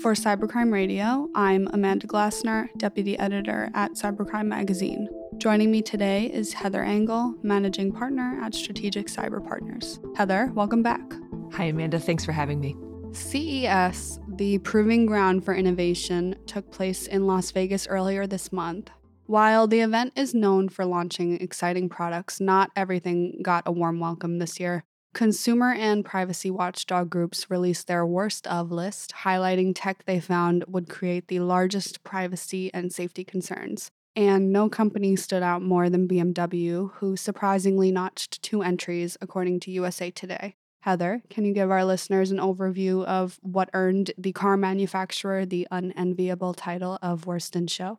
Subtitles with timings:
[0.00, 5.08] For Cybercrime Radio, I'm Amanda Glassner, Deputy Editor at Cybercrime Magazine.
[5.36, 10.00] Joining me today is Heather Engel, Managing Partner at Strategic Cyber Partners.
[10.16, 11.00] Heather, welcome back.
[11.52, 12.00] Hi, Amanda.
[12.00, 12.74] Thanks for having me.
[13.12, 18.90] CES, the proving ground for innovation, took place in Las Vegas earlier this month.
[19.26, 24.38] While the event is known for launching exciting products, not everything got a warm welcome
[24.38, 24.84] this year.
[25.14, 30.88] Consumer and privacy watchdog groups released their worst of list, highlighting tech they found would
[30.88, 33.90] create the largest privacy and safety concerns.
[34.16, 39.70] And no company stood out more than BMW, who surprisingly notched two entries, according to
[39.70, 40.56] USA Today.
[40.80, 45.68] Heather, can you give our listeners an overview of what earned the car manufacturer the
[45.70, 47.98] unenviable title of Worst in Show?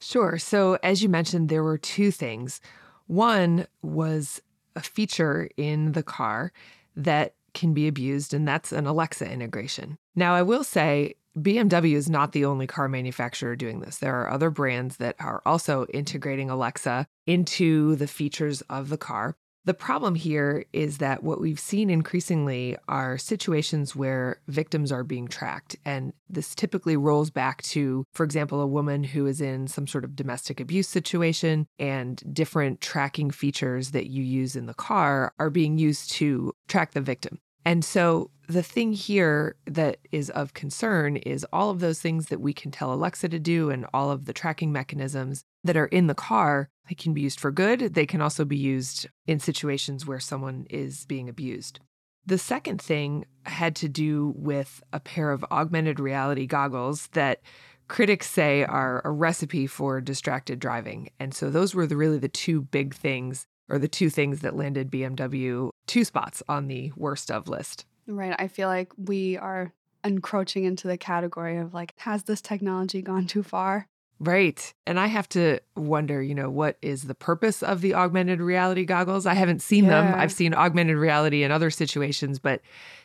[0.00, 0.38] Sure.
[0.38, 2.60] So, as you mentioned, there were two things.
[3.06, 4.40] One was
[4.80, 6.52] a feature in the car
[6.96, 9.98] that can be abused, and that's an Alexa integration.
[10.14, 13.98] Now, I will say BMW is not the only car manufacturer doing this.
[13.98, 19.36] There are other brands that are also integrating Alexa into the features of the car.
[19.66, 25.28] The problem here is that what we've seen increasingly are situations where victims are being
[25.28, 25.76] tracked.
[25.84, 30.04] And this typically rolls back to, for example, a woman who is in some sort
[30.04, 35.50] of domestic abuse situation, and different tracking features that you use in the car are
[35.50, 37.38] being used to track the victim.
[37.64, 42.40] And so the thing here that is of concern is all of those things that
[42.40, 46.06] we can tell Alexa to do and all of the tracking mechanisms that are in
[46.06, 47.94] the car they can be used for good.
[47.94, 51.78] They can also be used in situations where someone is being abused.
[52.26, 57.42] The second thing had to do with a pair of augmented reality goggles that
[57.86, 61.10] critics say are a recipe for distracted driving.
[61.20, 64.56] And so those were the, really the two big things, or the two things that
[64.56, 67.86] landed BMW two spots on the worst of list.
[68.08, 68.34] Right.
[68.36, 73.28] I feel like we are encroaching into the category of like, has this technology gone
[73.28, 73.86] too far?
[74.20, 74.74] Right.
[74.86, 78.84] And I have to wonder, you know, what is the purpose of the augmented reality
[78.84, 79.24] goggles?
[79.24, 80.02] I haven't seen yeah.
[80.02, 80.20] them.
[80.20, 82.60] I've seen augmented reality in other situations, but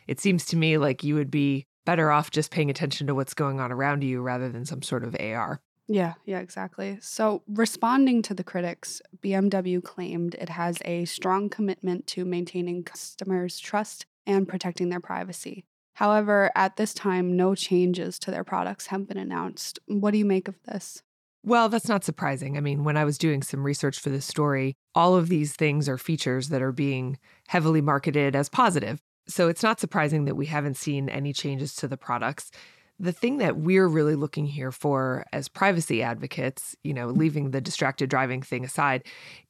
[0.07, 3.33] it seems to me like you would be better off just paying attention to what's
[3.33, 5.61] going on around you rather than some sort of AR.
[5.87, 6.97] Yeah, yeah, exactly.
[6.99, 13.59] So, responding to the critics, BMW claimed it has a strong commitment to maintaining customers'
[13.59, 15.63] trust and protecting their privacy.
[15.95, 19.79] However, at this time, no changes to their products have been announced.
[19.87, 21.01] What do you make of this?
[21.41, 22.57] Well, that's not surprising.
[22.57, 25.87] I mean, when I was doing some research for this story, all of these things
[25.87, 27.17] are features that are being
[27.47, 28.99] heavily marketed as positive.
[29.27, 32.51] So it's not surprising that we haven't seen any changes to the products.
[32.99, 37.61] The thing that we're really looking here for as privacy advocates, you know, leaving the
[37.61, 39.03] distracted driving thing aside,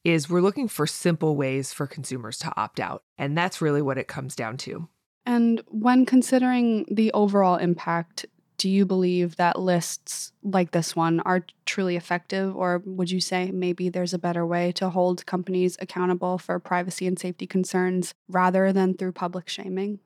[0.04, 3.02] is we're looking for simple ways for consumers to opt out.
[3.18, 4.88] And that's really what it comes down to.
[5.26, 8.26] And when considering the overall impact
[8.58, 13.50] do you believe that lists like this one are truly effective, or would you say
[13.50, 18.72] maybe there's a better way to hold companies accountable for privacy and safety concerns rather
[18.72, 20.00] than through public shaming?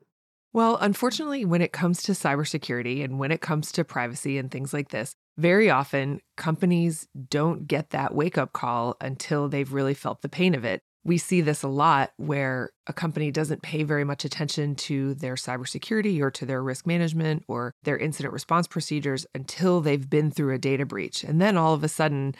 [0.53, 4.73] Well, unfortunately, when it comes to cybersecurity and when it comes to privacy and things
[4.73, 10.21] like this, very often companies don't get that wake up call until they've really felt
[10.21, 14.03] the pain of it we see this a lot where a company doesn't pay very
[14.03, 19.25] much attention to their cybersecurity or to their risk management or their incident response procedures
[19.33, 21.23] until they've been through a data breach.
[21.23, 22.35] And then all of a sudden,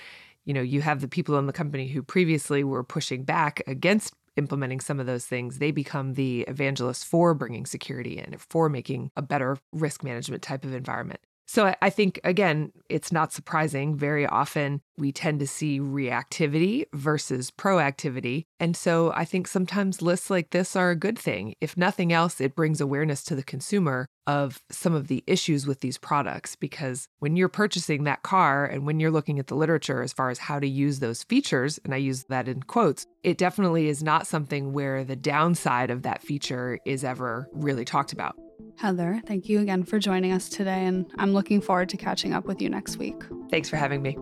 [0.45, 4.13] you know, you have the people in the company who previously were pushing back against
[4.37, 9.11] implementing some of those things, they become the evangelists for bringing security in, for making
[9.15, 11.19] a better risk management type of environment.
[11.51, 13.97] So I think, again, it's not surprising.
[13.97, 18.43] Very often we tend to see reactivity versus proactivity.
[18.57, 21.55] And so I think sometimes lists like this are a good thing.
[21.59, 25.81] If nothing else, it brings awareness to the consumer of some of the issues with
[25.81, 26.55] these products.
[26.55, 30.29] Because when you're purchasing that car and when you're looking at the literature as far
[30.29, 34.01] as how to use those features, and I use that in quotes, it definitely is
[34.01, 38.37] not something where the downside of that feature is ever really talked about.
[38.77, 42.45] Heather, thank you again for joining us today, and I'm looking forward to catching up
[42.45, 43.21] with you next week.
[43.49, 44.17] Thanks for having me.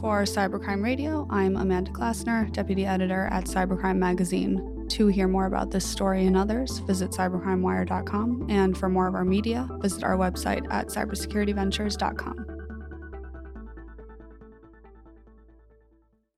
[0.00, 4.86] For Cybercrime Radio, I'm Amanda Glassner, Deputy Editor at Cybercrime Magazine.
[4.90, 9.24] To hear more about this story and others, visit cybercrimewire.com, and for more of our
[9.24, 12.55] media, visit our website at cybersecurityventures.com.